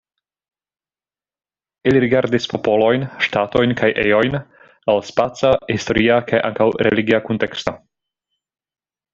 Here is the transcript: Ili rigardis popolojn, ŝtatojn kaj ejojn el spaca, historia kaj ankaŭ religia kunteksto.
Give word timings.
Ili 1.91 1.99
rigardis 2.03 2.47
popolojn, 2.53 3.05
ŝtatojn 3.27 3.75
kaj 3.83 3.91
ejojn 4.05 4.39
el 4.95 5.05
spaca, 5.13 5.53
historia 5.75 6.19
kaj 6.33 6.43
ankaŭ 6.51 6.71
religia 6.89 7.21
kunteksto. 7.29 7.77